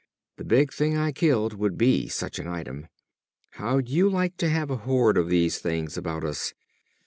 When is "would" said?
1.53-1.77